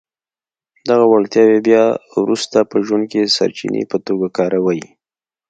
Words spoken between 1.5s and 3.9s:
بيا وروسته په ژوند کې د سرچینې